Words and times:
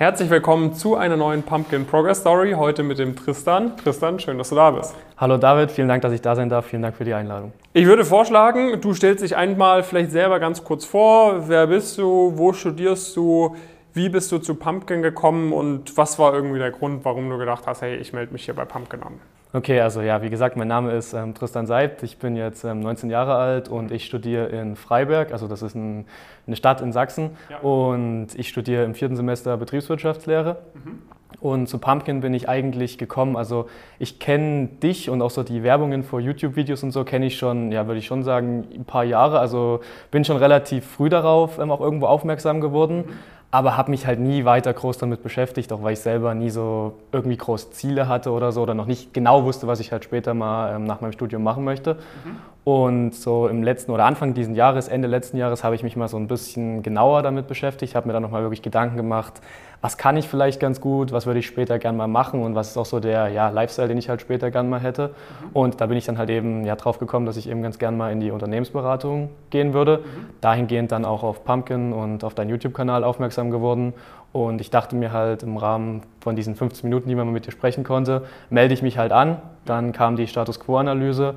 Herzlich 0.00 0.30
willkommen 0.30 0.72
zu 0.72 0.96
einer 0.96 1.18
neuen 1.18 1.42
Pumpkin 1.42 1.84
Progress 1.84 2.20
Story. 2.20 2.52
Heute 2.52 2.82
mit 2.82 2.98
dem 2.98 3.14
Tristan. 3.14 3.76
Tristan, 3.76 4.18
schön, 4.18 4.38
dass 4.38 4.48
du 4.48 4.54
da 4.54 4.70
bist. 4.70 4.94
Hallo 5.18 5.36
David, 5.36 5.70
vielen 5.70 5.88
Dank, 5.88 6.00
dass 6.00 6.14
ich 6.14 6.22
da 6.22 6.34
sein 6.34 6.48
darf. 6.48 6.64
Vielen 6.64 6.80
Dank 6.80 6.96
für 6.96 7.04
die 7.04 7.12
Einladung. 7.12 7.52
Ich 7.74 7.84
würde 7.84 8.06
vorschlagen, 8.06 8.80
du 8.80 8.94
stellst 8.94 9.22
dich 9.22 9.36
einmal 9.36 9.82
vielleicht 9.82 10.10
selber 10.10 10.40
ganz 10.40 10.64
kurz 10.64 10.86
vor. 10.86 11.50
Wer 11.50 11.66
bist 11.66 11.98
du? 11.98 12.32
Wo 12.34 12.54
studierst 12.54 13.14
du? 13.14 13.54
Wie 13.92 14.08
bist 14.08 14.32
du 14.32 14.38
zu 14.38 14.54
Pumpkin 14.54 15.02
gekommen 15.02 15.52
und 15.52 15.94
was 15.98 16.18
war 16.18 16.32
irgendwie 16.32 16.58
der 16.58 16.70
Grund, 16.70 17.04
warum 17.04 17.28
du 17.28 17.36
gedacht 17.36 17.66
hast, 17.66 17.82
hey, 17.82 17.96
ich 17.96 18.14
melde 18.14 18.32
mich 18.32 18.46
hier 18.46 18.54
bei 18.54 18.64
Pumpkin 18.64 19.02
an? 19.02 19.20
Okay, 19.52 19.80
also 19.80 20.00
ja, 20.00 20.22
wie 20.22 20.30
gesagt, 20.30 20.56
mein 20.56 20.68
Name 20.68 20.92
ist 20.92 21.12
ähm, 21.12 21.34
Tristan 21.34 21.66
Seibt. 21.66 22.04
Ich 22.04 22.18
bin 22.18 22.36
jetzt 22.36 22.62
ähm, 22.62 22.80
19 22.80 23.10
Jahre 23.10 23.34
alt 23.34 23.68
und 23.68 23.90
ich 23.90 24.04
studiere 24.04 24.46
in 24.46 24.76
Freiberg, 24.76 25.32
also 25.32 25.48
das 25.48 25.62
ist 25.62 25.74
ein, 25.74 26.06
eine 26.46 26.54
Stadt 26.54 26.80
in 26.80 26.92
Sachsen. 26.92 27.30
Ja. 27.48 27.58
Und 27.58 28.28
ich 28.36 28.48
studiere 28.48 28.84
im 28.84 28.94
vierten 28.94 29.16
Semester 29.16 29.56
Betriebswirtschaftslehre. 29.56 30.58
Mhm. 30.74 31.02
Und 31.40 31.68
zu 31.68 31.78
Pumpkin 31.78 32.20
bin 32.20 32.34
ich 32.34 32.48
eigentlich 32.48 32.98
gekommen. 32.98 33.36
Also 33.36 33.66
ich 33.98 34.18
kenne 34.18 34.66
dich 34.82 35.08
und 35.08 35.22
auch 35.22 35.30
so 35.30 35.42
die 35.42 35.62
Werbungen 35.62 36.02
vor 36.02 36.20
YouTube-Videos 36.20 36.82
und 36.82 36.90
so 36.90 37.04
kenne 37.04 37.26
ich 37.26 37.38
schon, 37.38 37.72
ja, 37.72 37.86
würde 37.86 37.98
ich 37.98 38.06
schon 38.06 38.22
sagen, 38.22 38.66
ein 38.74 38.84
paar 38.84 39.04
Jahre. 39.04 39.38
Also 39.38 39.80
bin 40.10 40.24
schon 40.24 40.36
relativ 40.36 40.84
früh 40.84 41.08
darauf 41.08 41.58
ähm, 41.58 41.70
auch 41.70 41.80
irgendwo 41.80 42.06
aufmerksam 42.06 42.60
geworden. 42.60 43.04
Aber 43.52 43.76
habe 43.76 43.90
mich 43.90 44.06
halt 44.06 44.20
nie 44.20 44.44
weiter 44.44 44.72
groß 44.72 44.98
damit 44.98 45.24
beschäftigt, 45.24 45.72
auch 45.72 45.82
weil 45.82 45.94
ich 45.94 46.00
selber 46.00 46.34
nie 46.34 46.50
so 46.50 46.94
irgendwie 47.10 47.36
groß 47.36 47.72
Ziele 47.72 48.06
hatte 48.06 48.30
oder 48.30 48.52
so 48.52 48.62
oder 48.62 48.74
noch 48.74 48.86
nicht 48.86 49.12
genau 49.12 49.42
wusste, 49.42 49.66
was 49.66 49.80
ich 49.80 49.90
halt 49.90 50.04
später 50.04 50.34
mal 50.34 50.76
ähm, 50.76 50.84
nach 50.84 51.00
meinem 51.00 51.10
Studium 51.10 51.42
machen 51.42 51.64
möchte. 51.64 51.94
Mhm. 51.94 52.36
Und 52.62 53.14
so 53.14 53.48
im 53.48 53.62
letzten 53.62 53.90
oder 53.90 54.04
Anfang 54.04 54.34
dieses 54.34 54.54
Jahres, 54.54 54.86
Ende 54.86 55.08
letzten 55.08 55.38
Jahres, 55.38 55.64
habe 55.64 55.74
ich 55.74 55.82
mich 55.82 55.96
mal 55.96 56.08
so 56.08 56.18
ein 56.18 56.28
bisschen 56.28 56.82
genauer 56.82 57.22
damit 57.22 57.48
beschäftigt, 57.48 57.94
habe 57.94 58.06
mir 58.06 58.12
dann 58.12 58.22
nochmal 58.22 58.42
wirklich 58.42 58.62
Gedanken 58.62 58.96
gemacht, 58.96 59.40
was 59.82 59.96
kann 59.96 60.16
ich 60.16 60.28
vielleicht 60.28 60.60
ganz 60.60 60.80
gut, 60.80 61.10
was 61.10 61.26
würde 61.26 61.40
ich 61.40 61.46
später 61.46 61.78
gern 61.78 61.96
mal 61.96 62.06
machen 62.06 62.42
und 62.42 62.54
was 62.54 62.70
ist 62.70 62.76
auch 62.76 62.84
so 62.84 63.00
der 63.00 63.28
ja, 63.28 63.48
Lifestyle, 63.48 63.88
den 63.88 63.96
ich 63.96 64.08
halt 64.08 64.20
später 64.20 64.50
gern 64.50 64.68
mal 64.68 64.80
hätte. 64.80 65.08
Mhm. 65.08 65.48
Und 65.54 65.80
da 65.80 65.86
bin 65.86 65.96
ich 65.96 66.04
dann 66.04 66.18
halt 66.18 66.28
eben 66.28 66.64
ja, 66.66 66.76
drauf 66.76 66.98
gekommen, 66.98 67.24
dass 67.24 67.36
ich 67.36 67.48
eben 67.48 67.62
ganz 67.62 67.78
gern 67.78 67.96
mal 67.96 68.12
in 68.12 68.20
die 68.20 68.30
Unternehmensberatung 68.30 69.30
gehen 69.48 69.72
würde. 69.72 69.98
Mhm. 69.98 70.26
Dahingehend 70.42 70.92
dann 70.92 71.04
auch 71.04 71.22
auf 71.22 71.44
Pumpkin 71.44 71.92
und 71.92 72.24
auf 72.24 72.34
deinen 72.34 72.50
YouTube-Kanal 72.50 73.04
aufmerksam 73.04 73.50
geworden. 73.50 73.94
Und 74.32 74.60
ich 74.60 74.70
dachte 74.70 74.94
mir 74.94 75.12
halt 75.12 75.42
im 75.42 75.56
Rahmen 75.56 76.02
von 76.20 76.36
diesen 76.36 76.54
15 76.54 76.88
Minuten, 76.88 77.08
die 77.08 77.14
man 77.14 77.32
mit 77.32 77.46
dir 77.46 77.50
sprechen 77.50 77.82
konnte, 77.82 78.24
melde 78.50 78.74
ich 78.74 78.82
mich 78.82 78.98
halt 78.98 79.12
an. 79.12 79.38
Dann 79.64 79.92
kam 79.92 80.16
die 80.16 80.26
Status 80.26 80.60
Quo-Analyse 80.60 81.34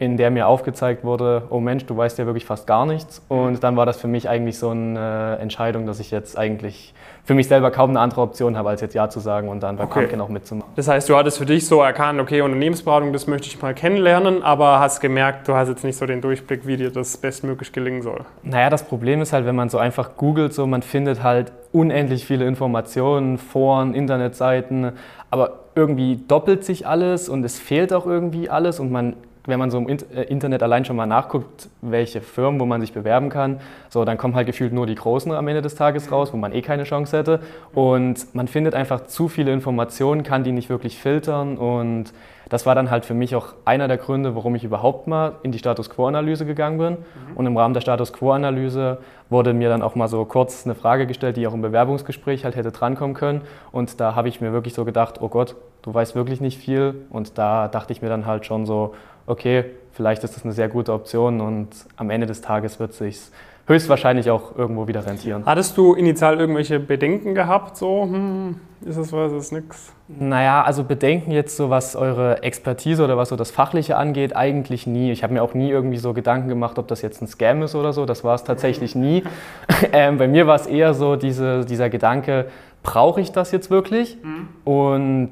in 0.00 0.16
der 0.16 0.30
mir 0.30 0.46
aufgezeigt 0.46 1.04
wurde, 1.04 1.42
oh 1.50 1.60
Mensch, 1.60 1.84
du 1.84 1.94
weißt 1.94 2.18
ja 2.18 2.24
wirklich 2.24 2.46
fast 2.46 2.66
gar 2.66 2.86
nichts. 2.86 3.22
Und 3.28 3.62
dann 3.62 3.76
war 3.76 3.84
das 3.84 4.00
für 4.00 4.08
mich 4.08 4.30
eigentlich 4.30 4.58
so 4.58 4.70
eine 4.70 5.36
Entscheidung, 5.42 5.84
dass 5.84 6.00
ich 6.00 6.10
jetzt 6.10 6.38
eigentlich 6.38 6.94
für 7.22 7.34
mich 7.34 7.48
selber 7.48 7.70
kaum 7.70 7.90
eine 7.90 8.00
andere 8.00 8.22
Option 8.22 8.56
habe, 8.56 8.70
als 8.70 8.80
jetzt 8.80 8.94
Ja 8.94 9.10
zu 9.10 9.20
sagen 9.20 9.50
und 9.50 9.62
dann 9.62 9.76
bei 9.76 9.84
okay. 9.84 10.00
Pumpkin 10.00 10.22
auch 10.22 10.30
mitzumachen. 10.30 10.72
Das 10.74 10.88
heißt, 10.88 11.06
du 11.06 11.16
hattest 11.16 11.36
für 11.36 11.44
dich 11.44 11.66
so 11.66 11.82
erkannt, 11.82 12.18
okay, 12.18 12.40
Unternehmensberatung, 12.40 13.12
das 13.12 13.26
möchte 13.26 13.48
ich 13.48 13.60
mal 13.60 13.74
kennenlernen, 13.74 14.42
aber 14.42 14.80
hast 14.80 15.00
gemerkt, 15.00 15.46
du 15.46 15.54
hast 15.54 15.68
jetzt 15.68 15.84
nicht 15.84 15.98
so 15.98 16.06
den 16.06 16.22
Durchblick, 16.22 16.66
wie 16.66 16.78
dir 16.78 16.90
das 16.90 17.18
bestmöglich 17.18 17.70
gelingen 17.70 18.00
soll. 18.00 18.22
Naja, 18.42 18.70
das 18.70 18.84
Problem 18.84 19.20
ist 19.20 19.34
halt, 19.34 19.44
wenn 19.44 19.54
man 19.54 19.68
so 19.68 19.76
einfach 19.76 20.16
googelt, 20.16 20.54
so 20.54 20.66
man 20.66 20.80
findet 20.80 21.22
halt 21.22 21.52
unendlich 21.72 22.24
viele 22.24 22.46
Informationen, 22.46 23.36
Foren, 23.36 23.92
Internetseiten, 23.92 24.92
aber 25.30 25.58
irgendwie 25.74 26.16
doppelt 26.16 26.64
sich 26.64 26.86
alles 26.86 27.28
und 27.28 27.44
es 27.44 27.60
fehlt 27.60 27.92
auch 27.92 28.06
irgendwie 28.06 28.48
alles 28.48 28.80
und 28.80 28.90
man 28.90 29.14
wenn 29.46 29.58
man 29.58 29.70
so 29.70 29.78
im 29.78 29.88
äh, 29.88 30.22
Internet 30.24 30.62
allein 30.62 30.84
schon 30.84 30.96
mal 30.96 31.06
nachguckt, 31.06 31.68
welche 31.80 32.20
Firmen, 32.20 32.60
wo 32.60 32.66
man 32.66 32.80
sich 32.80 32.92
bewerben 32.92 33.28
kann, 33.28 33.60
so 33.88 34.04
dann 34.04 34.18
kommen 34.18 34.34
halt 34.34 34.46
gefühlt 34.46 34.72
nur 34.72 34.86
die 34.86 34.94
Großen 34.94 35.32
am 35.32 35.48
Ende 35.48 35.62
des 35.62 35.74
Tages 35.74 36.12
raus, 36.12 36.32
wo 36.32 36.36
man 36.36 36.52
eh 36.52 36.62
keine 36.62 36.84
Chance 36.84 37.16
hätte. 37.16 37.40
Und 37.74 38.34
man 38.34 38.48
findet 38.48 38.74
einfach 38.74 39.06
zu 39.06 39.28
viele 39.28 39.52
Informationen, 39.52 40.22
kann 40.22 40.44
die 40.44 40.52
nicht 40.52 40.68
wirklich 40.68 40.98
filtern. 40.98 41.56
Und 41.56 42.12
das 42.50 42.66
war 42.66 42.74
dann 42.74 42.90
halt 42.90 43.06
für 43.06 43.14
mich 43.14 43.36
auch 43.36 43.54
einer 43.64 43.86
der 43.86 43.96
Gründe, 43.96 44.34
warum 44.34 44.56
ich 44.56 44.64
überhaupt 44.64 45.06
mal 45.06 45.36
in 45.44 45.52
die 45.52 45.58
Status 45.58 45.88
Quo-Analyse 45.88 46.44
gegangen 46.44 46.78
bin. 46.78 46.90
Mhm. 46.90 47.36
Und 47.36 47.46
im 47.46 47.56
Rahmen 47.56 47.74
der 47.74 47.80
Status 47.80 48.12
Quo-Analyse 48.12 48.98
wurde 49.30 49.54
mir 49.54 49.68
dann 49.68 49.82
auch 49.82 49.94
mal 49.94 50.08
so 50.08 50.24
kurz 50.24 50.66
eine 50.66 50.74
Frage 50.74 51.06
gestellt, 51.06 51.36
die 51.36 51.46
auch 51.46 51.54
im 51.54 51.62
Bewerbungsgespräch 51.62 52.44
halt 52.44 52.56
hätte 52.56 52.72
drankommen 52.72 53.14
können. 53.14 53.42
Und 53.70 54.00
da 54.00 54.16
habe 54.16 54.28
ich 54.28 54.40
mir 54.40 54.52
wirklich 54.52 54.74
so 54.74 54.84
gedacht, 54.84 55.22
oh 55.22 55.28
Gott, 55.28 55.54
du 55.82 55.94
weißt 55.94 56.16
wirklich 56.16 56.40
nicht 56.40 56.58
viel. 56.58 57.06
Und 57.10 57.38
da 57.38 57.68
dachte 57.68 57.92
ich 57.92 58.02
mir 58.02 58.08
dann 58.08 58.26
halt 58.26 58.44
schon 58.44 58.66
so, 58.66 58.94
okay, 59.30 59.64
vielleicht 59.92 60.24
ist 60.24 60.36
das 60.36 60.44
eine 60.44 60.52
sehr 60.52 60.68
gute 60.68 60.92
Option 60.92 61.40
und 61.40 61.68
am 61.96 62.10
Ende 62.10 62.26
des 62.26 62.40
Tages 62.40 62.80
wird 62.80 62.90
es 62.90 62.98
sich 62.98 63.20
höchstwahrscheinlich 63.66 64.30
auch 64.30 64.56
irgendwo 64.56 64.88
wieder 64.88 65.06
rentieren. 65.06 65.44
Hattest 65.46 65.76
du 65.76 65.94
initial 65.94 66.40
irgendwelche 66.40 66.80
Bedenken 66.80 67.36
gehabt, 67.36 67.76
so, 67.76 68.02
hm, 68.02 68.56
ist 68.84 68.98
das 68.98 69.12
was, 69.12 69.30
ist 69.32 69.38
das 69.38 69.52
nix? 69.52 69.92
Naja, 70.08 70.62
also 70.64 70.82
Bedenken 70.82 71.30
jetzt 71.30 71.56
so, 71.56 71.70
was 71.70 71.94
eure 71.94 72.42
Expertise 72.42 73.04
oder 73.04 73.16
was 73.16 73.28
so 73.28 73.36
das 73.36 73.52
Fachliche 73.52 73.96
angeht, 73.96 74.34
eigentlich 74.34 74.88
nie. 74.88 75.12
Ich 75.12 75.22
habe 75.22 75.34
mir 75.34 75.42
auch 75.42 75.54
nie 75.54 75.70
irgendwie 75.70 75.98
so 75.98 76.12
Gedanken 76.12 76.48
gemacht, 76.48 76.78
ob 76.78 76.88
das 76.88 77.00
jetzt 77.00 77.22
ein 77.22 77.28
Scam 77.28 77.62
ist 77.62 77.76
oder 77.76 77.92
so, 77.92 78.06
das 78.06 78.24
war 78.24 78.34
es 78.34 78.42
tatsächlich 78.42 78.96
nie. 78.96 79.22
ähm, 79.92 80.18
bei 80.18 80.26
mir 80.26 80.48
war 80.48 80.56
es 80.56 80.66
eher 80.66 80.92
so 80.92 81.14
diese, 81.14 81.64
dieser 81.64 81.90
Gedanke, 81.90 82.46
brauche 82.82 83.20
ich 83.20 83.30
das 83.30 83.52
jetzt 83.52 83.70
wirklich? 83.70 84.18
Mhm. 84.22 84.48
Und 84.64 85.30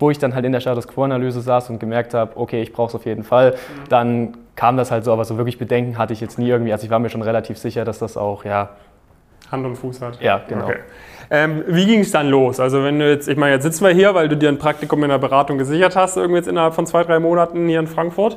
wo 0.00 0.10
ich 0.10 0.18
dann 0.18 0.34
halt 0.34 0.44
in 0.44 0.52
der 0.52 0.60
Status 0.60 0.88
Quo-Analyse 0.88 1.40
saß 1.40 1.70
und 1.70 1.78
gemerkt 1.78 2.14
habe, 2.14 2.36
okay, 2.36 2.62
ich 2.62 2.72
brauche 2.72 2.88
es 2.88 2.94
auf 2.94 3.06
jeden 3.06 3.22
Fall, 3.22 3.52
mhm. 3.52 3.88
dann 3.88 4.36
kam 4.56 4.76
das 4.76 4.90
halt 4.90 5.04
so, 5.04 5.12
aber 5.12 5.24
so 5.24 5.36
wirklich 5.36 5.58
Bedenken 5.58 5.96
hatte 5.96 6.12
ich 6.12 6.20
jetzt 6.20 6.38
nie 6.38 6.48
irgendwie. 6.48 6.72
Also 6.72 6.84
ich 6.84 6.90
war 6.90 6.98
mir 6.98 7.08
schon 7.10 7.22
relativ 7.22 7.58
sicher, 7.58 7.84
dass 7.84 7.98
das 7.98 8.16
auch, 8.16 8.44
ja. 8.44 8.70
Hand 9.50 9.64
und 9.64 9.76
Fuß 9.76 10.00
hat. 10.00 10.20
Ja, 10.20 10.40
genau. 10.48 10.64
Okay. 10.64 10.78
Ähm, 11.30 11.64
wie 11.66 11.86
ging 11.86 12.00
es 12.00 12.10
dann 12.10 12.28
los? 12.28 12.58
Also 12.60 12.82
wenn 12.82 12.98
du 12.98 13.08
jetzt, 13.08 13.28
ich 13.28 13.36
meine, 13.36 13.54
jetzt 13.54 13.62
sitzen 13.62 13.84
wir 13.84 13.92
hier, 13.92 14.14
weil 14.14 14.28
du 14.28 14.36
dir 14.36 14.48
ein 14.48 14.58
Praktikum 14.58 15.02
in 15.02 15.10
der 15.10 15.18
Beratung 15.18 15.58
gesichert 15.58 15.96
hast, 15.96 16.16
irgendwie 16.16 16.38
jetzt 16.38 16.48
innerhalb 16.48 16.74
von 16.74 16.86
zwei, 16.86 17.04
drei 17.04 17.20
Monaten 17.20 17.68
hier 17.68 17.78
in 17.78 17.86
Frankfurt. 17.86 18.36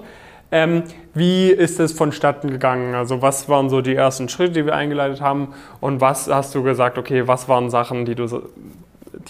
Ähm, 0.52 0.84
wie 1.16 1.50
ist 1.50 1.80
es 1.80 1.94
vonstatten 1.94 2.52
gegangen? 2.52 2.94
Also 2.94 3.24
was 3.24 3.50
waren 3.50 3.70
so 3.70 3.82
die 3.82 3.96
ersten 3.96 4.30
Schritte, 4.30 4.52
die 4.52 4.66
wir 4.66 4.76
eingeleitet 4.76 5.22
haben? 5.22 5.54
Und 5.82 6.02
was 6.02 6.28
hast 6.28 6.54
du 6.54 6.62
gesagt, 6.62 7.00
okay, 7.00 7.28
was 7.28 7.50
waren 7.50 7.72
Sachen, 7.72 8.06
die 8.06 8.14
du 8.14 8.28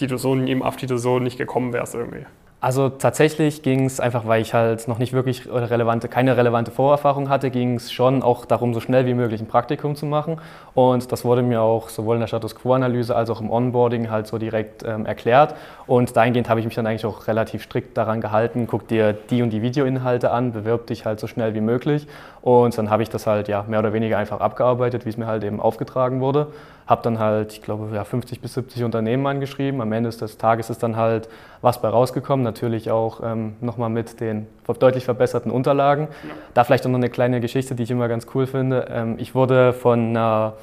die 0.00 0.06
du 0.06 0.16
so, 0.16 0.36
auf 0.60 0.76
die 0.76 0.86
du 0.86 0.98
so 0.98 1.18
nicht 1.18 1.38
gekommen 1.38 1.72
wärst 1.72 1.94
irgendwie? 1.94 2.26
Also 2.64 2.88
tatsächlich 2.88 3.60
ging 3.60 3.84
es 3.84 4.00
einfach, 4.00 4.26
weil 4.26 4.40
ich 4.40 4.54
halt 4.54 4.88
noch 4.88 4.98
nicht 4.98 5.12
wirklich 5.12 5.46
relevante, 5.52 6.08
keine 6.08 6.38
relevante 6.38 6.70
Vorerfahrung 6.70 7.28
hatte, 7.28 7.50
ging 7.50 7.74
es 7.74 7.92
schon 7.92 8.22
auch 8.22 8.46
darum, 8.46 8.72
so 8.72 8.80
schnell 8.80 9.04
wie 9.04 9.12
möglich 9.12 9.42
ein 9.42 9.46
Praktikum 9.46 9.96
zu 9.96 10.06
machen. 10.06 10.40
Und 10.72 11.12
das 11.12 11.26
wurde 11.26 11.42
mir 11.42 11.60
auch 11.60 11.90
sowohl 11.90 12.16
in 12.16 12.20
der 12.20 12.26
Status 12.26 12.54
Quo-Analyse 12.54 13.14
als 13.14 13.28
auch 13.28 13.42
im 13.42 13.50
Onboarding 13.50 14.08
halt 14.08 14.26
so 14.26 14.38
direkt 14.38 14.82
ähm, 14.82 15.04
erklärt. 15.04 15.56
Und 15.86 16.16
dahingehend 16.16 16.48
habe 16.48 16.58
ich 16.58 16.64
mich 16.64 16.74
dann 16.74 16.86
eigentlich 16.86 17.04
auch 17.04 17.28
relativ 17.28 17.64
strikt 17.64 17.98
daran 17.98 18.22
gehalten, 18.22 18.66
guck 18.66 18.88
dir 18.88 19.12
die 19.12 19.42
und 19.42 19.50
die 19.50 19.60
Videoinhalte 19.60 20.30
an, 20.30 20.52
bewirb 20.52 20.86
dich 20.86 21.04
halt 21.04 21.20
so 21.20 21.26
schnell 21.26 21.52
wie 21.54 21.60
möglich. 21.60 22.06
Und 22.40 22.78
dann 22.78 22.88
habe 22.88 23.02
ich 23.02 23.10
das 23.10 23.26
halt 23.26 23.48
ja 23.48 23.66
mehr 23.68 23.80
oder 23.80 23.92
weniger 23.92 24.16
einfach 24.16 24.40
abgearbeitet, 24.40 25.04
wie 25.04 25.10
es 25.10 25.18
mir 25.18 25.26
halt 25.26 25.44
eben 25.44 25.60
aufgetragen 25.60 26.22
wurde. 26.22 26.46
Habe 26.86 27.02
dann 27.02 27.18
halt, 27.18 27.52
ich 27.52 27.62
glaube, 27.62 27.88
ja, 27.94 28.04
50 28.04 28.40
bis 28.40 28.54
70 28.54 28.84
Unternehmen 28.84 29.26
angeschrieben. 29.26 29.80
Am 29.80 29.92
Ende 29.92 30.10
des 30.10 30.36
Tages 30.36 30.68
ist 30.68 30.82
dann 30.82 30.96
halt 30.96 31.28
was 31.62 31.80
bei 31.80 31.88
rausgekommen. 31.88 32.44
Natürlich 32.44 32.90
auch 32.90 33.20
ähm, 33.24 33.56
nochmal 33.60 33.88
mit 33.88 34.20
den 34.20 34.46
deutlich 34.78 35.04
verbesserten 35.04 35.50
Unterlagen. 35.50 36.08
Ja. 36.22 36.34
Da 36.52 36.64
vielleicht 36.64 36.84
auch 36.84 36.90
noch 36.90 36.98
eine 36.98 37.08
kleine 37.08 37.40
Geschichte, 37.40 37.74
die 37.74 37.84
ich 37.84 37.90
immer 37.90 38.08
ganz 38.08 38.26
cool 38.34 38.46
finde. 38.46 38.86
Ähm, 38.90 39.16
ich 39.18 39.34
wurde 39.34 39.72
von 39.72 40.10
einer 40.10 40.54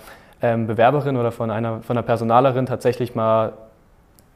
ähm, 0.41 0.67
Bewerberin 0.67 1.17
oder 1.17 1.31
von 1.31 1.49
einer, 1.49 1.81
von 1.81 1.97
einer 1.97 2.05
Personalerin 2.05 2.67
tatsächlich 2.67 3.15
mal 3.15 3.53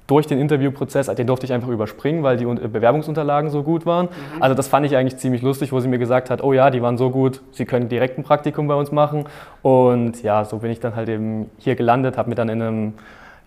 durch 0.08 0.28
den 0.28 0.40
Interviewprozess, 0.40 1.08
den 1.08 1.28
durfte 1.28 1.46
ich 1.46 1.54
einfach 1.54 1.70
überspringen, 1.70 2.22
weil 2.22 2.38
die 2.38 2.46
Bewerbungsunterlagen 2.46 3.50
so 3.50 3.64
gut 3.64 3.86
waren. 3.86 4.06
Mhm. 4.06 4.42
Also 4.42 4.56
das 4.56 4.68
fand 4.68 4.86
ich 4.86 4.96
eigentlich 4.96 5.18
ziemlich 5.18 5.42
lustig, 5.42 5.72
wo 5.72 5.80
sie 5.80 5.88
mir 5.88 5.98
gesagt 5.98 6.30
hat, 6.30 6.44
oh 6.44 6.54
ja, 6.54 6.70
die 6.70 6.82
waren 6.82 6.98
so 6.98 7.10
gut, 7.10 7.42
sie 7.52 7.66
können 7.66 7.90
direkt 7.90 8.18
ein 8.18 8.24
Praktikum 8.24 8.68
bei 8.68 8.76
uns 8.76 8.92
machen. 8.92 9.26
Und 9.62 10.22
ja, 10.22 10.46
so 10.46 10.58
bin 10.58 10.72
ich 10.72 10.80
dann 10.80 10.96
halt 10.96 11.10
eben 11.10 11.50
hier 11.58 11.76
gelandet, 11.76 12.18
habe 12.18 12.30
mir 12.30 12.36
dann 12.36 12.50
in 12.50 12.62
einem 12.62 12.94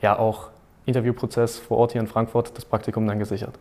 ja 0.03 0.19
auch 0.19 0.49
Interviewprozess 0.87 1.59
vor 1.59 1.78
Ort 1.78 1.93
hier 1.93 2.01
in 2.01 2.07
Frankfurt 2.07 2.57
das 2.57 2.65
Praktikum 2.65 3.07
dann 3.07 3.19
gesichert. 3.19 3.54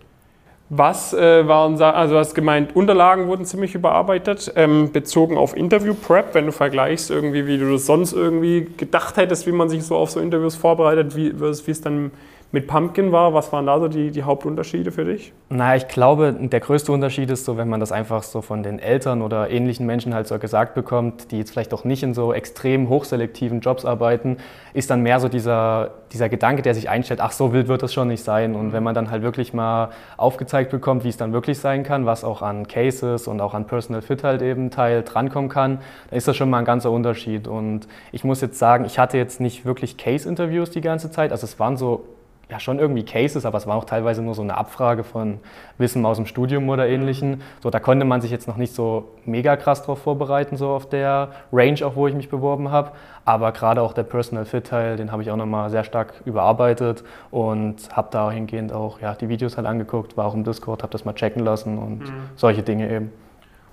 Was 0.70 1.14
äh, 1.14 1.48
waren, 1.48 1.82
also 1.82 2.16
du 2.16 2.20
hast 2.20 2.36
gemeint, 2.36 2.76
Unterlagen 2.76 3.28
wurden 3.28 3.46
ziemlich 3.46 3.74
überarbeitet, 3.74 4.52
ähm, 4.58 4.92
bezogen 4.92 5.38
auf 5.38 5.56
Interview-Prep, 5.56 6.34
wenn 6.34 6.46
du 6.46 6.52
vergleichst 6.52 7.10
irgendwie, 7.10 7.48
wie 7.48 7.58
du 7.58 7.72
das 7.72 7.86
sonst 7.86 8.12
irgendwie 8.12 8.68
gedacht 8.76 9.16
hättest, 9.16 9.48
wie 9.48 9.54
man 9.54 9.70
sich 9.70 9.84
so 9.84 9.96
auf 9.96 10.10
so 10.10 10.20
Interviews 10.20 10.56
vorbereitet, 10.56 11.16
wie, 11.16 11.40
wie 11.40 11.72
es 11.72 11.82
dann 11.82 12.12
mit 12.52 12.68
Pumpkin 12.68 13.12
war. 13.12 13.34
Was 13.34 13.52
waren 13.52 13.66
da 13.66 13.80
so 13.80 13.88
die, 13.88 14.12
die 14.12 14.24
Hauptunterschiede 14.24 14.92
für 14.92 15.06
dich? 15.06 15.34
Na, 15.50 15.76
ich 15.76 15.88
glaube, 15.88 16.34
der 16.34 16.60
größte 16.60 16.92
Unterschied 16.92 17.30
ist 17.30 17.46
so, 17.46 17.58
wenn 17.58 17.70
man 17.70 17.80
das 17.80 17.92
einfach 17.92 18.24
so 18.24 18.42
von 18.42 18.64
den 18.64 18.80
Eltern 18.80 19.22
oder 19.22 19.50
ähnlichen 19.50 19.86
Menschen 19.86 20.14
halt 20.14 20.28
so 20.28 20.38
gesagt 20.40 20.74
bekommt, 20.74 21.32
die 21.32 21.38
jetzt 21.38 21.52
vielleicht 21.52 21.74
auch 21.74 21.84
nicht 21.84 22.04
in 22.04 22.14
so 22.14 22.34
extrem 22.34 22.90
hochselektiven 22.90 23.60
Jobs 23.60 23.86
arbeiten, 23.86 24.38
ist 24.74 24.90
dann 24.90 25.02
mehr 25.02 25.20
so 25.20 25.28
dieser, 25.28 25.92
dieser 26.12 26.30
Gedanke, 26.30 26.62
der 26.62 26.74
sich 26.74 26.90
einstellt, 26.90 27.20
ach 27.22 27.32
so 27.32 27.54
wild 27.54 27.68
wird 27.68 27.84
das 27.84 27.94
schon 27.94 28.08
nicht 28.08 28.24
sein. 28.24 28.56
Und 28.56 28.72
wenn 28.74 28.84
man 28.84 28.96
dann 28.96 29.12
halt 29.12 29.24
wirklich 29.24 29.54
mal 29.54 29.90
aufgezeigt 30.16 30.72
bekommt, 30.72 31.04
wie 31.04 31.10
es 31.10 31.18
dann 31.18 31.34
wirklich 31.34 31.60
sein 31.60 31.84
kann, 31.84 32.06
was 32.06 32.24
auch 32.24 32.42
an 32.42 32.68
Cases 32.68 33.28
und 33.28 33.42
auch 33.42 33.54
an 33.54 33.68
Personal 33.68 34.02
Fit 34.02 34.24
halt 34.24 34.42
eben 34.42 34.72
Teil 34.72 35.04
drankommen 35.04 35.50
kann, 35.50 35.80
dann 36.10 36.18
ist 36.18 36.28
das 36.28 36.38
schon 36.38 36.50
mal 36.50 36.60
ein 36.60 36.66
ganzer 36.66 36.92
Unterschied. 36.92 37.48
Und 37.48 37.88
ich 38.12 38.24
muss 38.24 38.42
jetzt 38.42 38.58
sagen, 38.58 38.86
ich 38.86 39.00
hatte 39.00 39.18
jetzt 39.18 39.42
nicht 39.42 39.66
wirklich 39.66 39.98
Case-Interviews 39.98 40.72
die 40.72 40.82
ganze 40.82 41.12
Zeit, 41.12 41.32
also 41.32 41.46
es 41.46 41.60
waren 41.60 41.78
so 41.78 42.06
ja 42.50 42.60
schon 42.60 42.80
irgendwie 42.80 43.04
Cases, 43.04 43.46
aber 43.46 43.58
es 43.58 43.68
war 43.68 43.76
auch 43.76 43.84
teilweise 43.84 44.22
nur 44.22 44.34
so 44.34 44.42
eine 44.42 44.58
Abfrage 44.58 45.04
von 45.04 45.40
Wissen 45.78 46.06
aus 46.06 46.16
dem 46.16 46.26
Studium 46.26 46.70
oder 46.70 46.88
ähnlichen. 46.88 47.42
So, 47.62 47.70
da 47.70 47.80
konnte 47.80 48.06
man 48.06 48.22
sich 48.22 48.32
jetzt 48.32 48.48
noch 48.48 48.56
nicht 48.56 48.74
so 48.74 49.10
mega 49.26 49.58
krass 49.58 49.84
drauf 49.84 50.00
vorbereiten, 50.00 50.56
so 50.56 50.70
auf 50.70 50.88
der 50.88 51.32
Range, 51.52 51.86
auch 51.86 51.96
wo 51.96 52.08
ich 52.08 52.16
mich 52.16 52.30
beworben 52.30 52.72
habe. 52.72 52.92
Aber 53.26 53.52
gerade 53.52 53.82
auch 53.82 53.92
der 53.92 54.04
Personal 54.04 54.46
Fit 54.46 54.68
Teil, 54.68 54.96
den 54.96 55.12
habe 55.12 55.22
ich 55.22 55.32
auch 55.32 55.36
nochmal 55.36 55.70
sehr 55.70 55.84
stark 55.84 56.14
überarbeitet 56.24 57.04
und 57.32 57.90
habe 57.92 58.08
dahingehend 58.12 58.72
auch 58.72 59.02
ja, 59.02 59.14
die 59.14 59.28
Videos 59.28 59.58
halt 59.58 59.68
angeguckt, 59.68 60.16
war 60.16 60.26
auch 60.26 60.34
im 60.34 60.46
Discord, 60.46 60.84
habe 60.84 60.92
das 60.92 61.04
mal 61.04 61.14
checken 61.14 61.44
lassen 61.44 61.78
und 61.78 62.00
mhm. 62.00 62.30
solche 62.38 62.64
Dinge 62.64 62.90
eben. 62.90 63.12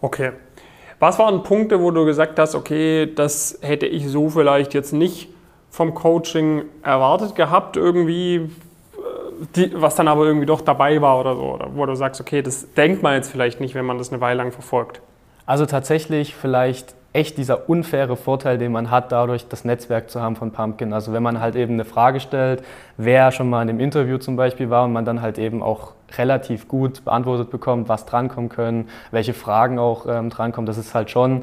Okay. 0.00 0.32
Was 0.98 1.18
waren 1.18 1.42
Punkte, 1.42 1.80
wo 1.80 1.90
du 1.90 2.04
gesagt 2.04 2.38
hast, 2.38 2.54
okay, 2.54 3.12
das 3.14 3.58
hätte 3.62 3.86
ich 3.86 4.08
so 4.08 4.30
vielleicht 4.30 4.74
jetzt 4.74 4.92
nicht 4.92 5.33
vom 5.74 5.92
Coaching 5.92 6.62
erwartet 6.84 7.34
gehabt, 7.34 7.76
irgendwie, 7.76 8.36
äh, 8.36 8.48
die, 9.56 9.72
was 9.74 9.96
dann 9.96 10.06
aber 10.06 10.24
irgendwie 10.24 10.46
doch 10.46 10.60
dabei 10.60 11.00
war 11.00 11.18
oder 11.18 11.34
so? 11.34 11.42
Oder 11.42 11.70
wo 11.74 11.84
du 11.84 11.96
sagst, 11.96 12.20
okay, 12.20 12.42
das 12.42 12.72
denkt 12.74 13.02
man 13.02 13.14
jetzt 13.14 13.32
vielleicht 13.32 13.58
nicht, 13.58 13.74
wenn 13.74 13.84
man 13.84 13.98
das 13.98 14.12
eine 14.12 14.20
Weile 14.20 14.38
lang 14.38 14.52
verfolgt. 14.52 15.00
Also 15.46 15.66
tatsächlich 15.66 16.36
vielleicht 16.36 16.94
echt 17.12 17.38
dieser 17.38 17.68
unfaire 17.68 18.16
Vorteil, 18.16 18.56
den 18.56 18.70
man 18.70 18.92
hat, 18.92 19.10
dadurch 19.10 19.48
das 19.48 19.64
Netzwerk 19.64 20.10
zu 20.10 20.22
haben 20.22 20.36
von 20.36 20.52
Pumpkin. 20.52 20.92
Also 20.92 21.12
wenn 21.12 21.24
man 21.24 21.40
halt 21.40 21.56
eben 21.56 21.72
eine 21.72 21.84
Frage 21.84 22.20
stellt, 22.20 22.62
wer 22.96 23.32
schon 23.32 23.50
mal 23.50 23.62
in 23.62 23.66
dem 23.66 23.80
Interview 23.80 24.18
zum 24.18 24.36
Beispiel 24.36 24.70
war 24.70 24.84
und 24.84 24.92
man 24.92 25.04
dann 25.04 25.22
halt 25.22 25.38
eben 25.38 25.60
auch 25.60 25.94
relativ 26.16 26.68
gut 26.68 27.04
beantwortet 27.04 27.50
bekommt, 27.50 27.88
was 27.88 28.06
drankommen 28.06 28.48
können, 28.48 28.88
welche 29.10 29.34
Fragen 29.34 29.80
auch 29.80 30.06
ähm, 30.08 30.30
drankommen, 30.30 30.66
das 30.66 30.78
ist 30.78 30.94
halt 30.94 31.10
schon 31.10 31.42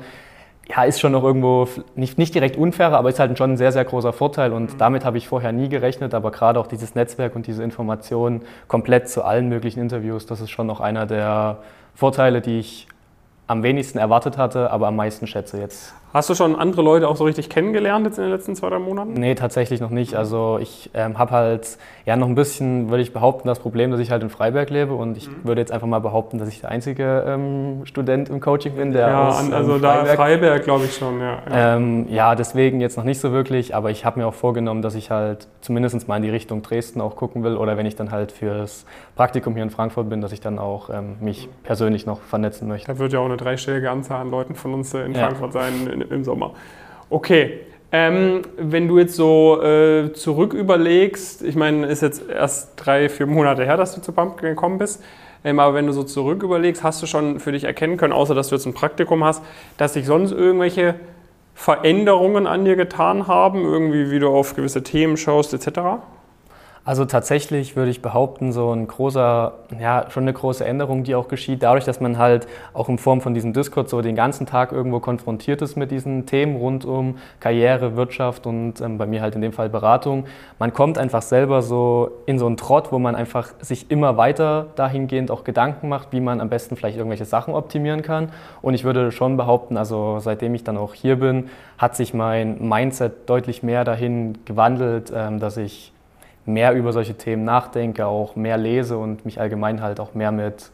ja, 0.70 0.84
ist 0.84 1.00
schon 1.00 1.12
noch 1.12 1.24
irgendwo 1.24 1.68
nicht, 1.96 2.18
nicht 2.18 2.34
direkt 2.34 2.56
unfair, 2.56 2.94
aber 2.94 3.10
ist 3.10 3.20
halt 3.20 3.38
schon 3.38 3.54
ein 3.54 3.58
sehr, 3.58 3.72
sehr 3.72 3.84
großer 3.84 4.14
Vorteil 4.14 4.54
und 4.54 4.74
mhm. 4.74 4.78
damit 4.78 5.06
habe 5.06 5.18
ich 5.18 5.28
vorher 5.28 5.52
nie 5.52 5.70
gerechnet, 5.70 6.14
aber 6.14 6.32
gerade 6.32 6.60
auch 6.60 6.68
dieses 6.68 6.96
Netzwerk 6.96 7.36
und 7.36 7.48
diese 7.48 7.64
Informationen 7.64 8.44
komplett 8.68 9.10
zu 9.10 9.24
allen 9.24 9.50
möglichen 9.50 9.80
Interviews, 9.80 10.26
das 10.26 10.42
ist 10.42 10.50
schon 10.50 10.68
noch 10.68 10.80
einer 10.80 11.06
der 11.06 11.58
Vorteile, 11.96 12.42
die 12.42 12.60
ich 12.60 12.88
am 13.48 13.64
wenigsten 13.64 13.98
erwartet 13.98 14.38
hatte, 14.38 14.72
aber 14.72 14.88
am 14.88 14.96
meisten 14.96 15.28
schätze 15.28 15.60
jetzt. 15.60 15.94
Hast 16.14 16.30
du 16.30 16.36
schon 16.36 16.58
andere 16.58 16.82
Leute 16.82 17.08
auch 17.08 17.16
so 17.16 17.24
richtig 17.24 17.50
kennengelernt 17.50 18.06
jetzt 18.06 18.18
in 18.18 18.26
den 18.26 18.32
letzten 18.32 18.56
zwei, 18.56 18.70
drei 18.70 18.80
Monaten? 18.80 19.14
Nee, 19.14 19.34
tatsächlich 19.36 19.80
noch 19.80 19.92
nicht. 19.92 20.16
Also 20.16 20.58
ich 20.62 20.90
ähm, 20.94 21.18
habe 21.18 21.32
halt 21.32 21.78
ja 22.06 22.18
noch 22.18 22.28
ein 22.28 22.36
bisschen, 22.36 22.90
würde 22.90 23.02
ich 23.02 23.14
behaupten, 23.14 23.48
das 23.48 23.60
Problem, 23.60 23.92
dass 23.92 24.00
ich 24.02 24.12
halt 24.12 24.22
in 24.22 24.30
Freiberg 24.30 24.70
lebe 24.70 24.94
und 24.94 25.16
ich 25.16 25.30
mhm. 25.30 25.44
würde 25.44 25.62
jetzt 25.62 25.72
einfach 25.72 25.88
mal 25.88 26.00
behaupten, 26.00 26.38
dass 26.38 26.50
ich 26.50 26.60
der 26.60 26.70
einzige 26.70 27.24
ähm, 27.26 27.86
Student 27.86 28.30
im 28.30 28.42
Coaching 28.42 28.76
bin, 28.76 28.92
der 28.92 29.08
ja, 29.08 29.30
aus 29.30 29.48
ähm, 29.48 29.54
also 29.54 29.80
Freiberg, 29.80 30.06
da 30.06 30.16
Freiberg 30.16 30.64
glaube 30.64 30.86
ich 30.86 30.96
schon, 30.96 31.20
ja. 31.22 31.38
Ja. 31.50 31.76
Ähm, 31.76 32.08
ja, 32.10 32.36
deswegen 32.36 32.82
jetzt 32.82 32.98
noch 32.98 33.06
nicht 33.06 33.22
so 33.22 33.32
wirklich, 33.32 33.74
aber 33.74 33.90
ich 33.90 34.04
habe 34.04 34.20
mir 34.20 34.28
auch 34.28 34.34
vorgenommen, 34.34 34.82
dass 34.82 34.96
ich 34.96 35.12
halt 35.12 35.48
zumindest 35.62 36.08
mal 36.10 36.18
in 36.18 36.24
die 36.24 36.30
Richtung 36.30 36.62
Dresden 36.62 37.00
auch 37.00 37.16
gucken 37.16 37.44
will 37.44 37.56
oder 37.56 37.78
wenn 37.78 37.86
ich 37.86 37.96
dann 37.96 38.12
halt 38.12 38.34
fürs 38.34 38.86
Praktikum 39.16 39.54
hier 39.54 39.64
in 39.64 39.70
Frankfurt 39.70 40.10
bin, 40.10 40.20
dass 40.20 40.34
ich 40.34 40.42
dann 40.42 40.60
auch 40.60 40.90
ähm, 40.90 41.16
mich 41.22 41.48
persönlich 41.64 42.06
noch 42.06 42.20
vernetzen 42.22 42.68
möchte. 42.68 42.88
Da 42.88 43.00
wird 43.00 43.14
ja 43.14 43.20
auch 43.20 43.26
eine 43.26 43.38
dreistellige 43.38 43.90
Anzahl 43.90 44.20
an 44.20 44.30
Leuten 44.30 44.56
von 44.56 44.74
uns 44.74 44.94
äh, 44.94 45.06
in 45.06 45.16
Frankfurt 45.16 45.54
sein 45.54 46.01
im 46.10 46.24
Sommer. 46.24 46.54
Okay, 47.10 47.62
ähm, 47.92 48.44
wenn 48.58 48.88
du 48.88 48.98
jetzt 49.00 49.16
so 49.16 49.62
äh, 49.62 50.14
zurück 50.14 50.54
überlegst, 50.54 51.44
ich 51.44 51.56
meine, 51.56 51.88
ist 51.88 52.02
jetzt 52.02 52.30
erst 52.30 52.74
drei, 52.78 53.10
vier 53.10 53.26
Monate 53.26 53.66
her, 53.66 53.76
dass 53.76 53.94
du 53.94 54.02
zu 54.02 54.14
Pumpkin 54.14 54.50
gekommen 54.50 54.78
bist, 54.78 55.04
ähm, 55.44 55.60
aber 55.60 55.74
wenn 55.74 55.88
du 55.88 55.94
so 55.94 56.04
zurück 56.04 56.42
überlegst, 56.44 56.84
hast 56.84 57.02
du 57.02 57.06
schon 57.06 57.40
für 57.40 57.52
dich 57.52 57.66
erkennen 57.66 57.98
können, 57.98 58.14
außer 58.14 58.34
dass 58.34 58.50
du 58.50 58.56
jetzt 58.56 58.66
ein 58.66 58.74
Praktikum 58.74 59.24
hast, 59.24 59.44
dass 59.78 59.94
sich 59.94 60.06
sonst 60.06 60.32
irgendwelche 60.32 60.96
Veränderungen 61.54 62.48
an 62.48 62.64
dir 62.64 62.78
getan 62.78 63.28
haben, 63.28 63.64
irgendwie 63.64 64.10
wie 64.10 64.20
du 64.20 64.30
auf 64.30 64.56
gewisse 64.56 64.84
Themen 64.84 65.18
schaust 65.18 65.54
etc.? 65.54 66.02
Also 66.84 67.06
tatsächlich 67.06 67.76
würde 67.76 67.92
ich 67.92 68.02
behaupten, 68.02 68.52
so 68.52 68.72
ein 68.72 68.88
großer, 68.88 69.54
ja, 69.80 70.08
schon 70.10 70.24
eine 70.24 70.34
große 70.34 70.66
Änderung, 70.66 71.04
die 71.04 71.14
auch 71.14 71.28
geschieht, 71.28 71.62
dadurch, 71.62 71.86
dass 71.86 72.00
man 72.00 72.18
halt 72.18 72.48
auch 72.74 72.90
in 72.90 72.98
Form 72.98 73.22
von 73.22 73.36
diesem 73.36 73.54
Discord 73.54 73.88
so 73.88 74.02
den 74.02 74.16
ganzen 74.16 74.48
Tag 74.48 74.72
irgendwo 74.72 75.00
konfrontiert 75.00 75.62
ist 75.62 75.76
mit 75.76 75.92
diesen 75.92 76.26
Themen 76.26 76.56
rund 76.56 76.84
um 76.84 77.20
Karriere, 77.40 77.96
Wirtschaft 77.96 78.48
und 78.48 78.82
ähm, 78.82 78.98
bei 78.98 79.06
mir 79.06 79.22
halt 79.22 79.36
in 79.36 79.42
dem 79.42 79.54
Fall 79.54 79.70
Beratung. 79.70 80.26
Man 80.58 80.74
kommt 80.74 80.98
einfach 80.98 81.22
selber 81.22 81.62
so 81.62 82.10
in 82.26 82.40
so 82.40 82.48
einen 82.48 82.58
Trott, 82.58 82.92
wo 82.92 82.98
man 82.98 83.16
einfach 83.16 83.50
sich 83.62 83.92
immer 83.92 84.18
weiter 84.18 84.66
dahingehend 84.76 85.30
auch 85.30 85.44
Gedanken 85.44 85.88
macht, 85.88 86.08
wie 86.12 86.20
man 86.20 86.42
am 86.42 86.50
besten 86.50 86.76
vielleicht 86.76 86.98
irgendwelche 86.98 87.26
Sachen 87.26 87.54
optimieren 87.54 88.02
kann. 88.02 88.30
Und 88.64 88.74
ich 88.74 88.84
würde 88.84 89.12
schon 89.12 89.38
behaupten, 89.38 89.78
also 89.78 90.18
seitdem 90.18 90.56
ich 90.56 90.64
dann 90.64 90.78
auch 90.78 90.96
hier 90.96 91.18
bin, 91.18 91.50
hat 91.78 91.96
sich 91.96 92.16
mein 92.16 92.68
Mindset 92.68 93.30
deutlich 93.30 93.62
mehr 93.62 93.84
dahin 93.84 94.40
gewandelt, 94.46 95.14
ähm, 95.16 95.40
dass 95.40 95.58
ich 95.58 95.94
mehr 96.46 96.74
über 96.74 96.94
solche 96.94 97.16
Themen 97.16 97.44
nachdenke, 97.44 98.06
auch 98.06 98.36
mehr 98.36 98.58
lese 98.58 98.98
und 98.98 99.26
mich 99.26 99.40
allgemein 99.40 99.82
halt 99.82 100.00
auch 100.00 100.14
mehr 100.14 100.32
mit 100.32 100.72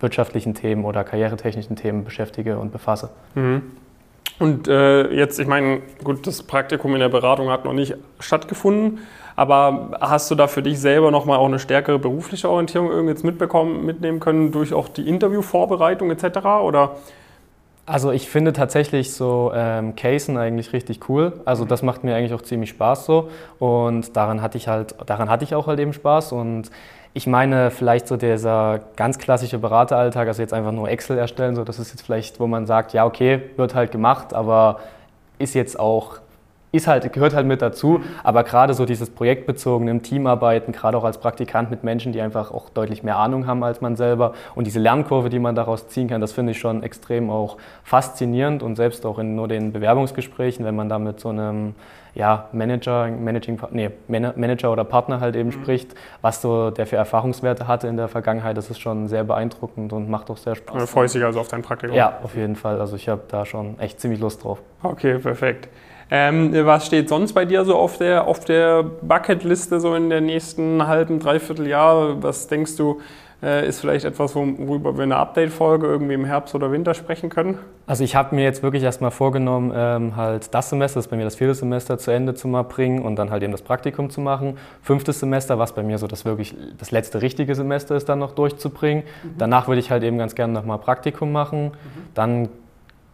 wirtschaftlichen 0.00 0.54
Themen 0.54 0.84
oder 0.84 1.04
karrieretechnischen 1.04 1.76
Themen 1.76 2.04
beschäftige 2.04 2.58
und 2.58 2.72
befasse. 2.72 3.10
Mhm. 3.34 3.62
Und 4.38 4.68
äh, 4.68 5.10
jetzt, 5.12 5.40
ich 5.40 5.46
meine, 5.46 5.80
gut, 6.04 6.26
das 6.26 6.42
Praktikum 6.42 6.92
in 6.92 7.00
der 7.00 7.08
Beratung 7.08 7.48
hat 7.48 7.64
noch 7.64 7.72
nicht 7.72 7.94
stattgefunden, 8.20 8.98
aber 9.34 9.96
hast 10.00 10.30
du 10.30 10.34
da 10.34 10.46
für 10.46 10.62
dich 10.62 10.78
selber 10.78 11.10
nochmal 11.10 11.38
auch 11.38 11.46
eine 11.46 11.58
stärkere 11.58 11.98
berufliche 11.98 12.50
Orientierung 12.50 12.90
irgendwie 12.90 13.12
jetzt 13.12 13.24
mitbekommen, 13.24 13.86
mitnehmen 13.86 14.20
können 14.20 14.52
durch 14.52 14.74
auch 14.74 14.88
die 14.88 15.08
Interviewvorbereitung 15.08 16.10
etc. 16.10 16.38
Oder 16.62 16.96
also 17.86 18.10
ich 18.10 18.28
finde 18.28 18.52
tatsächlich 18.52 19.14
so 19.14 19.52
ähm, 19.54 19.94
Casen 19.94 20.36
eigentlich 20.36 20.72
richtig 20.72 21.08
cool. 21.08 21.40
Also 21.44 21.64
das 21.64 21.82
macht 21.82 22.02
mir 22.02 22.16
eigentlich 22.16 22.34
auch 22.34 22.42
ziemlich 22.42 22.70
Spaß 22.70 23.06
so. 23.06 23.30
Und 23.60 24.16
daran 24.16 24.42
hatte 24.42 24.58
ich 24.58 24.66
halt, 24.66 24.96
daran 25.06 25.30
hatte 25.30 25.44
ich 25.44 25.54
auch 25.54 25.68
halt 25.68 25.78
eben 25.78 25.92
Spaß. 25.92 26.32
Und 26.32 26.70
ich 27.14 27.28
meine, 27.28 27.70
vielleicht 27.70 28.08
so 28.08 28.16
dieser 28.16 28.80
ganz 28.96 29.18
klassische 29.18 29.58
Berateralltag, 29.58 30.26
also 30.26 30.42
jetzt 30.42 30.52
einfach 30.52 30.72
nur 30.72 30.88
Excel 30.88 31.16
erstellen, 31.16 31.54
so 31.54 31.62
das 31.62 31.78
ist 31.78 31.92
jetzt 31.92 32.02
vielleicht, 32.02 32.40
wo 32.40 32.48
man 32.48 32.66
sagt, 32.66 32.92
ja, 32.92 33.06
okay, 33.06 33.40
wird 33.56 33.74
halt 33.76 33.92
gemacht, 33.92 34.34
aber 34.34 34.80
ist 35.38 35.54
jetzt 35.54 35.78
auch 35.78 36.18
ist 36.72 36.86
halt, 36.86 37.12
gehört 37.12 37.34
halt 37.34 37.46
mit 37.46 37.62
dazu. 37.62 38.00
Aber 38.22 38.44
gerade 38.44 38.74
so 38.74 38.84
dieses 38.84 39.10
projektbezogene 39.10 39.90
im 39.90 40.02
Teamarbeiten, 40.02 40.72
gerade 40.72 40.98
auch 40.98 41.04
als 41.04 41.18
Praktikant 41.18 41.70
mit 41.70 41.84
Menschen, 41.84 42.12
die 42.12 42.20
einfach 42.20 42.50
auch 42.50 42.70
deutlich 42.70 43.02
mehr 43.02 43.16
Ahnung 43.16 43.46
haben 43.46 43.62
als 43.64 43.80
man 43.80 43.96
selber 43.96 44.34
und 44.54 44.66
diese 44.66 44.80
Lernkurve, 44.80 45.30
die 45.30 45.38
man 45.38 45.54
daraus 45.54 45.88
ziehen 45.88 46.08
kann, 46.08 46.20
das 46.20 46.32
finde 46.32 46.52
ich 46.52 46.58
schon 46.58 46.82
extrem 46.82 47.30
auch 47.30 47.56
faszinierend 47.84 48.62
und 48.62 48.76
selbst 48.76 49.06
auch 49.06 49.18
in 49.18 49.36
nur 49.36 49.48
den 49.48 49.72
Bewerbungsgesprächen, 49.72 50.64
wenn 50.64 50.76
man 50.76 50.88
da 50.88 50.98
mit 50.98 51.20
so 51.20 51.30
einem 51.30 51.74
ja, 52.16 52.48
Manager, 52.52 53.08
Managing, 53.08 53.60
nee, 53.72 53.90
Manager 54.08 54.72
oder 54.72 54.84
Partner 54.84 55.20
halt 55.20 55.36
eben 55.36 55.50
mhm. 55.50 55.52
spricht, 55.52 55.94
was 56.22 56.40
so 56.40 56.70
der 56.70 56.86
für 56.86 56.96
Erfahrungswerte 56.96 57.68
hatte 57.68 57.88
in 57.88 57.98
der 57.98 58.08
Vergangenheit, 58.08 58.56
das 58.56 58.70
ist 58.70 58.80
schon 58.80 59.06
sehr 59.06 59.22
beeindruckend 59.22 59.92
und 59.92 60.08
macht 60.08 60.30
auch 60.30 60.38
sehr 60.38 60.54
Spaß. 60.54 60.80
Du 60.80 60.86
freust 60.86 61.14
dich 61.14 61.24
also 61.24 61.40
auf 61.40 61.48
dein 61.48 61.60
Praktikum? 61.60 61.94
Ja, 61.94 62.18
auf 62.22 62.34
jeden 62.34 62.56
Fall. 62.56 62.80
Also 62.80 62.96
ich 62.96 63.10
habe 63.10 63.20
da 63.28 63.44
schon 63.44 63.78
echt 63.78 64.00
ziemlich 64.00 64.18
Lust 64.18 64.42
drauf. 64.44 64.62
Okay, 64.82 65.18
perfekt. 65.18 65.68
Ähm, 66.10 66.52
was 66.66 66.86
steht 66.86 67.08
sonst 67.08 67.32
bei 67.32 67.44
dir 67.44 67.64
so 67.64 67.76
auf 67.76 67.98
der, 67.98 68.26
auf 68.26 68.44
der 68.44 68.82
Bucketliste 68.82 69.80
so 69.80 69.94
in 69.94 70.08
der 70.08 70.20
nächsten 70.20 70.86
halben, 70.86 71.18
dreiviertel 71.18 71.66
Jahr? 71.66 72.22
Was 72.22 72.46
denkst 72.46 72.76
du, 72.76 73.00
äh, 73.42 73.68
ist 73.68 73.80
vielleicht 73.80 74.04
etwas, 74.04 74.34
worüber 74.34 74.96
wir 74.96 75.02
eine 75.02 75.16
Update-Folge 75.16 75.86
irgendwie 75.86 76.14
im 76.14 76.24
Herbst 76.24 76.54
oder 76.54 76.72
Winter 76.72 76.94
sprechen 76.94 77.28
können? 77.28 77.58
Also 77.86 78.02
ich 78.02 78.16
habe 78.16 78.34
mir 78.34 78.44
jetzt 78.44 78.62
wirklich 78.62 78.82
erstmal 78.82 79.10
vorgenommen, 79.10 79.72
ähm, 79.74 80.16
halt 80.16 80.54
das 80.54 80.70
Semester, 80.70 80.98
das 80.98 81.06
ist 81.06 81.10
bei 81.10 81.16
mir 81.16 81.24
das 81.24 81.36
vierte 81.36 81.54
Semester 81.54 81.98
zu 81.98 82.10
Ende 82.10 82.34
zu 82.34 82.48
mal 82.48 82.62
bringen 82.62 83.02
und 83.02 83.16
dann 83.16 83.30
halt 83.30 83.42
eben 83.42 83.52
das 83.52 83.62
Praktikum 83.62 84.08
zu 84.08 84.20
machen. 84.20 84.56
Fünftes 84.82 85.20
Semester, 85.20 85.58
was 85.58 85.72
bei 85.72 85.82
mir 85.82 85.98
so 85.98 86.06
das 86.06 86.24
wirklich 86.24 86.56
das 86.78 86.92
letzte 86.92 87.20
richtige 87.20 87.54
Semester 87.54 87.94
ist, 87.94 88.08
dann 88.08 88.20
noch 88.20 88.32
durchzubringen. 88.32 89.04
Mhm. 89.22 89.34
Danach 89.38 89.68
würde 89.68 89.80
ich 89.80 89.90
halt 89.90 90.02
eben 90.02 90.18
ganz 90.18 90.34
gerne 90.34 90.52
nochmal 90.52 90.78
Praktikum 90.78 91.30
machen. 91.30 91.66
Mhm. 91.66 91.72
Dann 92.14 92.48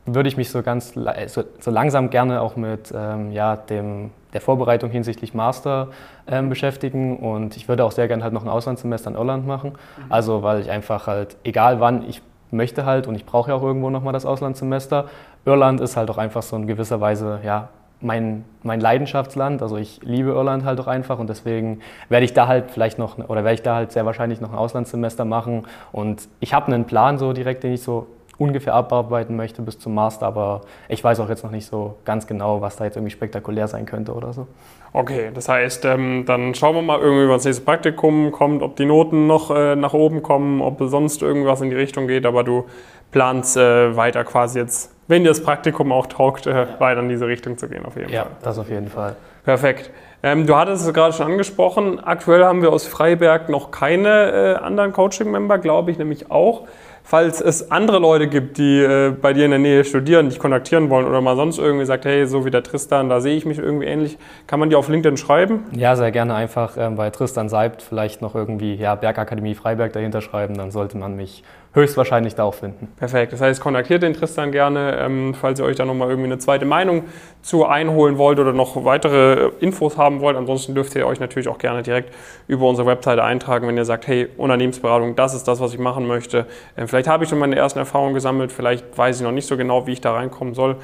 würde 0.06 0.28
ich 0.28 0.36
mich 0.36 0.50
so 0.50 0.62
ganz 0.62 0.94
so, 1.26 1.44
so 1.60 1.70
langsam 1.70 2.10
gerne 2.10 2.40
auch 2.40 2.56
mit 2.56 2.92
ähm, 2.94 3.30
ja, 3.30 3.56
dem, 3.56 4.10
der 4.32 4.40
Vorbereitung 4.40 4.90
hinsichtlich 4.90 5.34
Master 5.34 5.88
ähm, 6.26 6.48
beschäftigen 6.48 7.18
und 7.18 7.56
ich 7.56 7.68
würde 7.68 7.84
auch 7.84 7.92
sehr 7.92 8.08
gerne 8.08 8.24
halt 8.24 8.32
noch 8.32 8.42
ein 8.42 8.48
Auslandssemester 8.48 9.10
in 9.10 9.16
Irland 9.16 9.46
machen. 9.46 9.70
Mhm. 9.70 10.12
Also 10.12 10.42
weil 10.42 10.60
ich 10.60 10.70
einfach 10.70 11.06
halt, 11.06 11.36
egal 11.44 11.80
wann, 11.80 12.08
ich 12.08 12.22
möchte 12.50 12.84
halt 12.84 13.06
und 13.06 13.14
ich 13.14 13.24
brauche 13.24 13.50
ja 13.50 13.56
auch 13.56 13.62
irgendwo 13.62 13.90
nochmal 13.90 14.12
das 14.12 14.26
Auslandssemester. 14.26 15.06
Irland 15.44 15.80
ist 15.80 15.96
halt 15.96 16.10
auch 16.10 16.18
einfach 16.18 16.42
so 16.42 16.56
in 16.56 16.66
gewisser 16.66 17.00
Weise, 17.00 17.40
ja, 17.44 17.68
mein, 18.02 18.44
mein 18.62 18.80
Leidenschaftsland. 18.80 19.62
Also 19.62 19.76
ich 19.76 20.00
liebe 20.02 20.30
Irland 20.30 20.64
halt 20.64 20.80
auch 20.80 20.88
einfach 20.88 21.18
und 21.18 21.30
deswegen 21.30 21.80
werde 22.08 22.24
ich 22.24 22.34
da 22.34 22.48
halt 22.48 22.70
vielleicht 22.70 22.98
noch, 22.98 23.18
oder 23.18 23.44
werde 23.44 23.54
ich 23.54 23.62
da 23.62 23.76
halt 23.76 23.92
sehr 23.92 24.04
wahrscheinlich 24.04 24.40
noch 24.40 24.50
ein 24.52 24.58
Auslandssemester 24.58 25.24
machen. 25.24 25.66
Und 25.92 26.28
ich 26.40 26.52
habe 26.52 26.66
einen 26.66 26.84
Plan 26.84 27.18
so 27.18 27.32
direkt, 27.32 27.62
den 27.62 27.72
ich 27.72 27.82
so 27.82 28.06
ungefähr 28.38 28.74
abarbeiten 28.74 29.36
möchte 29.36 29.62
bis 29.62 29.78
zum 29.78 29.94
Master, 29.94 30.26
aber 30.26 30.62
ich 30.88 31.02
weiß 31.02 31.20
auch 31.20 31.28
jetzt 31.28 31.44
noch 31.44 31.50
nicht 31.50 31.66
so 31.66 31.96
ganz 32.04 32.26
genau, 32.26 32.60
was 32.60 32.76
da 32.76 32.84
jetzt 32.84 32.96
irgendwie 32.96 33.12
spektakulär 33.12 33.68
sein 33.68 33.86
könnte 33.86 34.12
oder 34.14 34.32
so. 34.32 34.46
Okay, 34.92 35.30
das 35.32 35.48
heißt, 35.48 35.84
ähm, 35.84 36.24
dann 36.26 36.54
schauen 36.54 36.74
wir 36.74 36.82
mal 36.82 37.00
irgendwie, 37.00 37.28
was 37.28 37.44
nächstes 37.44 37.64
Praktikum 37.64 38.32
kommt, 38.32 38.62
ob 38.62 38.76
die 38.76 38.84
Noten 38.84 39.26
noch 39.26 39.50
äh, 39.50 39.76
nach 39.76 39.94
oben 39.94 40.22
kommen, 40.22 40.60
ob 40.60 40.78
sonst 40.80 41.22
irgendwas 41.22 41.60
in 41.60 41.70
die 41.70 41.76
Richtung 41.76 42.08
geht, 42.08 42.26
aber 42.26 42.44
du 42.44 42.66
planst 43.10 43.56
äh, 43.56 43.96
weiter 43.96 44.24
quasi 44.24 44.58
jetzt 44.58 44.92
wenn 45.08 45.24
dir 45.24 45.28
das 45.28 45.42
Praktikum 45.42 45.92
auch 45.92 46.06
taugt, 46.06 46.46
äh, 46.46 46.66
weiter 46.78 47.00
in 47.00 47.08
diese 47.08 47.26
Richtung 47.26 47.58
zu 47.58 47.68
gehen, 47.68 47.84
auf 47.84 47.96
jeden 47.96 48.10
ja, 48.10 48.22
Fall. 48.22 48.30
Ja, 48.30 48.36
das 48.42 48.58
auf 48.58 48.70
jeden 48.70 48.88
Fall. 48.88 49.16
Perfekt. 49.44 49.90
Ähm, 50.22 50.46
du 50.46 50.56
hattest 50.56 50.86
es 50.86 50.94
gerade 50.94 51.12
schon 51.12 51.26
angesprochen. 51.26 51.98
Aktuell 52.02 52.44
haben 52.44 52.62
wir 52.62 52.72
aus 52.72 52.86
Freiberg 52.86 53.48
noch 53.48 53.72
keine 53.72 54.30
äh, 54.30 54.54
anderen 54.54 54.92
Coaching-Member, 54.92 55.58
glaube 55.58 55.90
ich 55.90 55.98
nämlich 55.98 56.30
auch. 56.30 56.66
Falls 57.04 57.40
es 57.40 57.70
andere 57.70 57.98
Leute 57.98 58.28
gibt, 58.28 58.58
die 58.58 58.80
äh, 58.80 59.10
bei 59.10 59.32
dir 59.32 59.44
in 59.44 59.50
der 59.50 59.58
Nähe 59.58 59.84
studieren, 59.84 60.28
dich 60.28 60.38
kontaktieren 60.38 60.88
wollen 60.88 61.06
oder 61.06 61.20
mal 61.20 61.36
sonst 61.36 61.58
irgendwie 61.58 61.84
sagt, 61.84 62.04
hey, 62.04 62.26
so 62.26 62.44
wie 62.44 62.50
der 62.50 62.62
Tristan, 62.62 63.08
da 63.08 63.20
sehe 63.20 63.36
ich 63.36 63.44
mich 63.44 63.58
irgendwie 63.58 63.86
ähnlich, 63.86 64.18
kann 64.46 64.60
man 64.60 64.70
dir 64.70 64.78
auf 64.78 64.88
LinkedIn 64.88 65.16
schreiben? 65.16 65.64
Ja, 65.72 65.96
sehr 65.96 66.12
gerne 66.12 66.34
einfach 66.34 66.76
ähm, 66.78 66.96
bei 66.96 67.10
Tristan 67.10 67.48
Seibt 67.48 67.82
vielleicht 67.82 68.22
noch 68.22 68.34
irgendwie 68.34 68.74
ja, 68.74 68.94
Bergakademie 68.94 69.54
Freiberg 69.54 69.92
dahinter 69.92 70.20
schreiben, 70.20 70.56
dann 70.56 70.70
sollte 70.70 70.96
man 70.96 71.16
mich 71.16 71.42
höchstwahrscheinlich 71.74 72.34
da 72.34 72.44
auch 72.44 72.54
finden. 72.54 72.88
Perfekt. 72.98 73.32
Das 73.32 73.40
heißt, 73.40 73.60
kontaktiert 73.60 74.02
den 74.02 74.12
Tristan 74.12 74.52
gerne, 74.52 74.98
ähm, 75.00 75.34
falls 75.34 75.58
ihr 75.58 75.64
euch 75.64 75.76
da 75.76 75.84
nochmal 75.84 76.08
irgendwie 76.08 76.28
eine 76.28 76.38
zweite 76.38 76.66
Meinung 76.66 77.04
zu 77.40 77.64
einholen 77.64 78.18
wollt 78.18 78.38
oder 78.38 78.52
noch 78.52 78.84
weitere 78.84 79.50
Infos 79.60 79.96
haben 79.96 80.20
wollt. 80.20 80.36
Ansonsten 80.36 80.74
dürft 80.74 80.94
ihr 80.94 81.06
euch 81.06 81.18
natürlich 81.18 81.48
auch 81.48 81.58
gerne 81.58 81.82
direkt 81.82 82.14
über 82.46 82.68
unsere 82.68 82.86
Webseite 82.86 83.24
eintragen, 83.24 83.66
wenn 83.66 83.76
ihr 83.76 83.86
sagt, 83.86 84.06
hey, 84.06 84.28
Unternehmensberatung, 84.36 85.16
das 85.16 85.34
ist 85.34 85.48
das, 85.48 85.60
was 85.60 85.72
ich 85.72 85.78
machen 85.78 86.06
möchte. 86.06 86.46
Ähm, 86.76 86.88
vielleicht 86.88 87.08
habe 87.08 87.24
ich 87.24 87.30
schon 87.30 87.38
meine 87.38 87.56
ersten 87.56 87.78
Erfahrungen 87.78 88.14
gesammelt, 88.14 88.52
vielleicht 88.52 88.96
weiß 88.96 89.16
ich 89.16 89.22
noch 89.22 89.32
nicht 89.32 89.46
so 89.46 89.56
genau, 89.56 89.86
wie 89.86 89.92
ich 89.92 90.00
da 90.00 90.12
reinkommen 90.12 90.54
soll. 90.54 90.76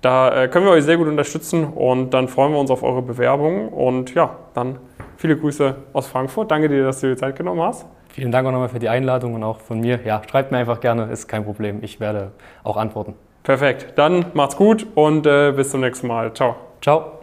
Da 0.00 0.44
äh, 0.44 0.48
können 0.48 0.66
wir 0.66 0.72
euch 0.72 0.82
sehr 0.82 0.96
gut 0.96 1.06
unterstützen 1.06 1.64
und 1.64 2.10
dann 2.10 2.26
freuen 2.26 2.52
wir 2.52 2.58
uns 2.58 2.72
auf 2.72 2.82
eure 2.82 3.02
Bewerbung 3.02 3.68
und 3.68 4.12
ja, 4.14 4.36
dann 4.54 4.80
viele 5.16 5.36
Grüße 5.36 5.76
aus 5.92 6.08
Frankfurt. 6.08 6.50
Danke 6.50 6.68
dir, 6.68 6.82
dass 6.82 7.00
du 7.00 7.06
dir 7.06 7.16
Zeit 7.16 7.36
genommen 7.36 7.62
hast. 7.62 7.86
Vielen 8.12 8.30
Dank 8.30 8.46
auch 8.46 8.52
nochmal 8.52 8.68
für 8.68 8.78
die 8.78 8.90
Einladung 8.90 9.34
und 9.34 9.42
auch 9.42 9.60
von 9.60 9.80
mir. 9.80 10.00
Ja, 10.04 10.20
schreibt 10.30 10.52
mir 10.52 10.58
einfach 10.58 10.80
gerne, 10.80 11.04
ist 11.10 11.28
kein 11.28 11.44
Problem. 11.44 11.78
Ich 11.82 11.98
werde 11.98 12.32
auch 12.62 12.76
antworten. 12.76 13.14
Perfekt. 13.42 13.94
Dann 13.96 14.26
macht's 14.34 14.56
gut 14.56 14.86
und 14.94 15.26
äh, 15.26 15.52
bis 15.52 15.70
zum 15.70 15.80
nächsten 15.80 16.06
Mal. 16.06 16.32
Ciao. 16.34 16.56
Ciao. 16.82 17.21